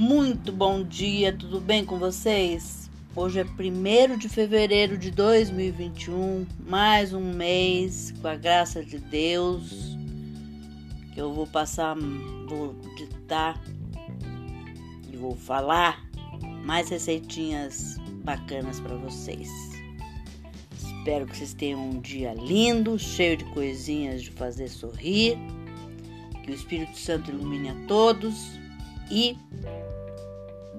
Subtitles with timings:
[0.00, 2.90] Muito bom dia, tudo bem com vocês?
[3.14, 9.94] Hoje é 1 de fevereiro de 2021, mais um mês, com a graça de Deus,
[11.12, 11.94] que eu vou passar,
[12.48, 13.62] vou ditar
[15.12, 16.02] e vou falar
[16.64, 19.50] mais receitinhas bacanas para vocês.
[20.78, 25.36] Espero que vocês tenham um dia lindo, cheio de coisinhas de fazer sorrir,
[26.42, 28.58] que o Espírito Santo ilumine a todos
[29.10, 29.36] e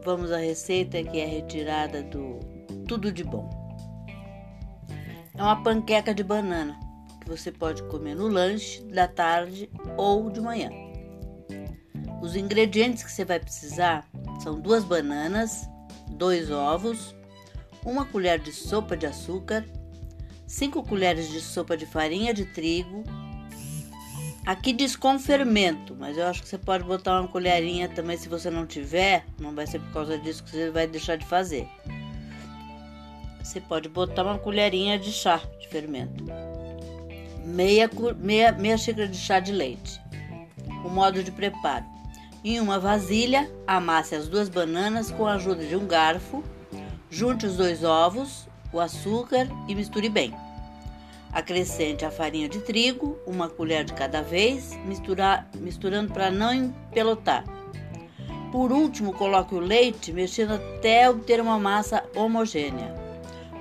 [0.03, 2.39] vamos à receita que é retirada do
[2.87, 3.49] Tudo de Bom.
[5.35, 6.79] É uma panqueca de banana
[7.19, 10.69] que você pode comer no lanche da tarde ou de manhã.
[12.21, 14.07] Os ingredientes que você vai precisar
[14.41, 15.67] são duas bananas,
[16.11, 17.15] dois ovos,
[17.85, 19.65] uma colher de sopa de açúcar,
[20.45, 23.03] cinco colheres de sopa de farinha de trigo,
[24.45, 28.27] Aqui diz com fermento, mas eu acho que você pode botar uma colherinha também se
[28.27, 29.23] você não tiver.
[29.39, 31.67] Não vai ser por causa disso que você vai deixar de fazer.
[33.43, 36.25] Você pode botar uma colherinha de chá de fermento.
[37.45, 40.01] Meia, meia, meia xícara de chá de leite.
[40.83, 41.85] O modo de preparo.
[42.43, 46.43] Em uma vasilha, amasse as duas bananas com a ajuda de um garfo.
[47.11, 50.33] Junte os dois ovos, o açúcar e misture bem.
[51.31, 57.45] Acrescente a farinha de trigo, uma colher de cada vez, misturar, misturando para não empelotar.
[58.51, 62.93] Por último, coloque o leite, mexendo até obter uma massa homogênea.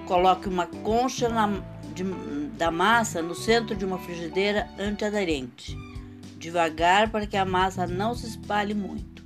[0.04, 1.62] Coloque uma concha na,
[1.94, 2.02] de,
[2.56, 5.78] da massa no centro de uma frigideira antiaderente,
[6.38, 9.22] devagar para que a massa não se espalhe muito.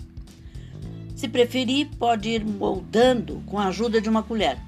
[1.17, 4.59] Se preferir, pode ir moldando com a ajuda de uma colher.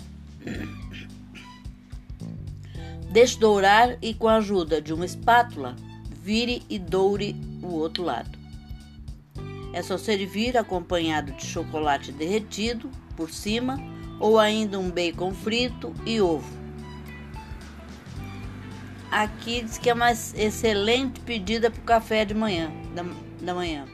[3.17, 5.75] Deixe dourar e com a ajuda de uma espátula,
[6.23, 8.39] vire e doure o outro lado.
[9.73, 13.79] É só servir acompanhado de chocolate derretido por cima
[14.21, 16.47] ou ainda um bacon frito e ovo.
[19.11, 23.03] Aqui diz que é uma excelente pedida para o café de manhã, da,
[23.41, 23.87] da manhã.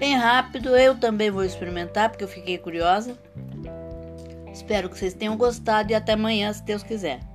[0.00, 3.16] Bem rápido, eu também vou experimentar porque eu fiquei curiosa.
[4.52, 7.30] Espero que vocês tenham gostado e até amanhã, se Deus quiser.